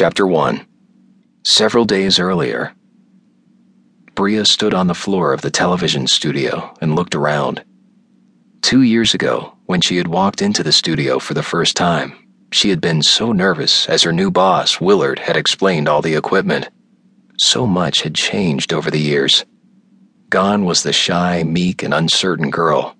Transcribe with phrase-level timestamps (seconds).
[0.00, 0.66] Chapter 1
[1.44, 2.72] Several days earlier,
[4.14, 7.62] Bria stood on the floor of the television studio and looked around.
[8.62, 12.14] Two years ago, when she had walked into the studio for the first time,
[12.50, 16.70] she had been so nervous as her new boss, Willard, had explained all the equipment.
[17.36, 19.44] So much had changed over the years.
[20.30, 22.96] Gone was the shy, meek, and uncertain girl.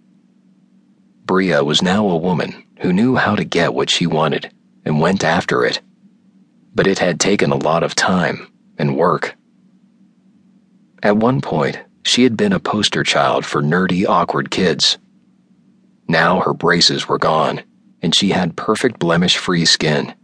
[1.24, 4.52] Bria was now a woman who knew how to get what she wanted
[4.84, 5.80] and went after it
[6.74, 9.36] but it had taken a lot of time and work.
[11.02, 14.98] At one point, she had been a poster child for nerdy, awkward kids.
[16.08, 17.62] Now her braces were gone,
[18.02, 20.14] and she had perfect blemish free skin.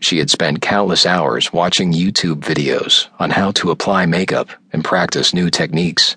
[0.00, 5.34] She had spent countless hours watching YouTube videos on how to apply makeup and practice
[5.34, 6.16] new techniques.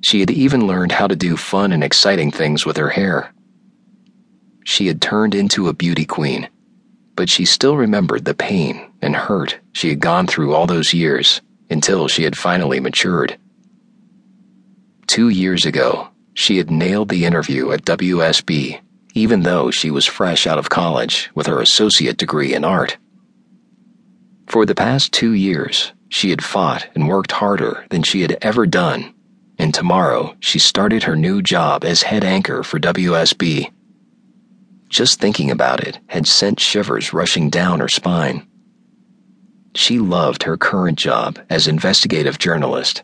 [0.00, 3.32] She had even learned how to do fun and exciting things with her hair.
[4.64, 6.48] She had turned into a beauty queen
[7.16, 11.40] but she still remembered the pain and hurt she had gone through all those years
[11.70, 13.38] until she had finally matured.
[15.06, 18.80] Two years ago, she had nailed the interview at WSB,
[19.14, 22.96] even though she was fresh out of college with her associate degree in art.
[24.46, 28.66] For the past two years, she had fought and worked harder than she had ever
[28.66, 29.14] done,
[29.58, 33.70] and tomorrow she started her new job as head anchor for WSB.
[34.94, 38.46] Just thinking about it had sent shivers rushing down her spine.
[39.74, 43.02] She loved her current job as investigative journalist,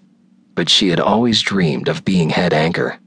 [0.54, 3.00] but she had always dreamed of being head anchor.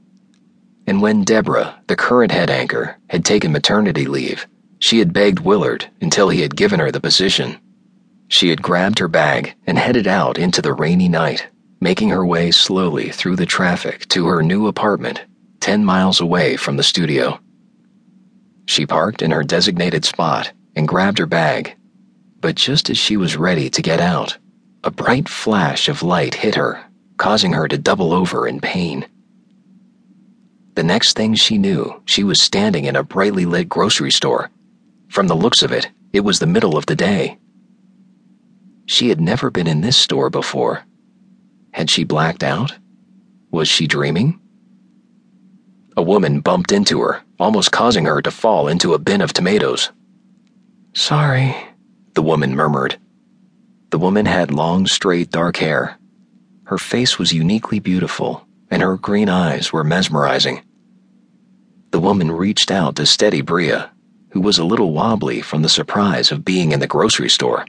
[0.86, 4.46] And when Deborah, the current head anchor, had taken maternity leave,
[4.80, 7.56] she had begged Willard until he had given her the position.
[8.28, 11.48] She had grabbed her bag and headed out into the rainy night,
[11.80, 15.22] making her way slowly through the traffic to her new apartment,
[15.60, 17.40] 10 miles away from the studio.
[18.66, 21.76] She parked in her designated spot and grabbed her bag.
[22.40, 24.36] But just as she was ready to get out,
[24.82, 26.84] a bright flash of light hit her,
[27.16, 29.06] causing her to double over in pain.
[30.74, 34.50] The next thing she knew, she was standing in a brightly lit grocery store.
[35.08, 37.38] From the looks of it, it was the middle of the day.
[38.86, 40.84] She had never been in this store before.
[41.72, 42.74] Had she blacked out?
[43.50, 44.40] Was she dreaming?
[45.96, 49.90] A woman bumped into her, almost causing her to fall into a bin of tomatoes.
[50.94, 51.54] Sorry,
[52.14, 52.96] the woman murmured.
[53.90, 55.98] The woman had long, straight, dark hair.
[56.64, 60.62] Her face was uniquely beautiful, and her green eyes were mesmerizing.
[61.90, 63.90] The woman reached out to steady Bria,
[64.30, 67.66] who was a little wobbly from the surprise of being in the grocery store.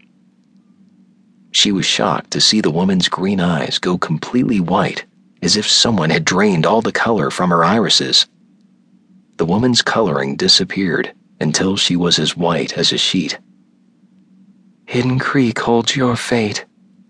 [1.51, 5.05] She was shocked to see the woman's green eyes go completely white
[5.41, 8.25] as if someone had drained all the color from her irises.
[9.37, 13.37] The woman's coloring disappeared until she was as white as a sheet.
[14.87, 16.65] Hidden Creek holds your fate,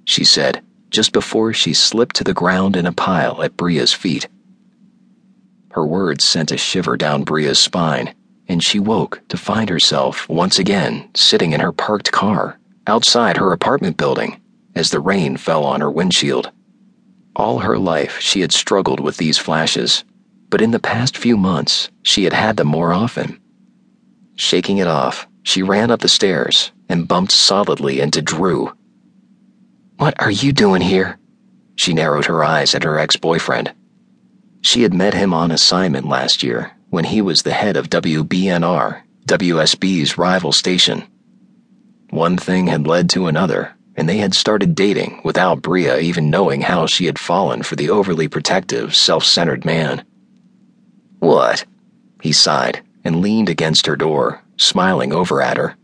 [0.06, 4.28] she said, just before she slipped to the ground in a pile at Bria's feet.
[5.72, 8.16] Her words sent a shiver down Bria's spine,
[8.48, 13.52] and she woke to find herself once again sitting in her parked car outside her
[13.52, 14.42] apartment building
[14.74, 16.52] as the rain fell on her windshield.
[17.36, 20.04] All her life, she had struggled with these flashes,
[20.50, 23.40] but in the past few months, she had had them more often.
[24.36, 28.74] Shaking it off, she ran up the stairs and bumped solidly into Drew.
[29.98, 31.18] What are you doing here?
[31.76, 33.74] She narrowed her eyes at her ex boyfriend.
[34.62, 39.02] She had met him on assignment last year when he was the head of WBNR,
[39.28, 41.04] WSB's rival station.
[42.10, 46.62] One thing had led to another, and they had started dating without Bria even knowing
[46.62, 50.06] how she had fallen for the overly protective, self centered man.
[51.26, 51.66] What?
[52.22, 55.76] He sighed and leaned against her door, smiling over at her.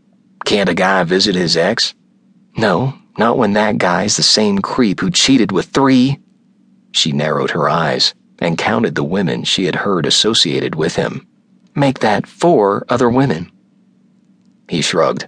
[0.44, 1.94] Can't a guy visit his ex?
[2.56, 6.20] No, not when that guy's the same creep who cheated with three.
[6.92, 11.26] She narrowed her eyes and counted the women she had heard associated with him.
[11.74, 13.50] Make that four other women.
[14.68, 15.26] He shrugged.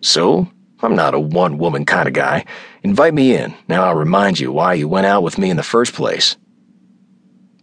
[0.00, 0.48] So,
[0.80, 2.44] I'm not a one woman kind of guy.
[2.82, 3.54] Invite me in.
[3.68, 6.36] Now I'll remind you why you went out with me in the first place.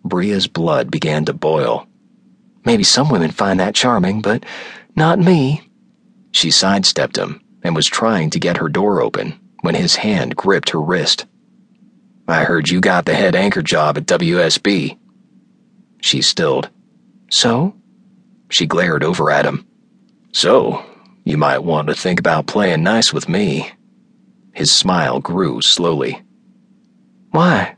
[0.06, 1.88] Bria's blood began to boil.
[2.64, 4.46] Maybe some women find that charming, but
[4.96, 5.68] not me.
[6.32, 10.70] She sidestepped him and was trying to get her door open when his hand gripped
[10.70, 11.26] her wrist.
[12.28, 14.98] I heard you got the head anchor job at WSB.
[16.02, 16.70] She stilled.
[17.32, 17.76] So?
[18.50, 19.66] She glared over at him.
[20.32, 20.86] So,
[21.24, 23.72] you might want to think about playing nice with me.
[24.54, 26.22] His smile grew slowly.
[27.32, 27.76] Why?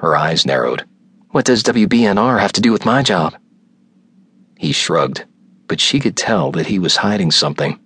[0.00, 0.84] Her eyes narrowed.
[1.30, 3.36] What does WBNR have to do with my job?
[4.56, 5.24] He shrugged,
[5.66, 7.78] but she could tell that he was hiding something.